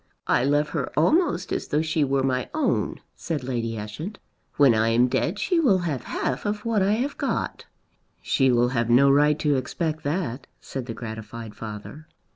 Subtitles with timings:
[0.25, 4.17] "I love her almost as though she were my own," said Lady Ushant.
[4.57, 7.65] "When I am dead she will have half of what I have got."
[8.19, 12.07] "She will have no right to expect that," said the gratified father.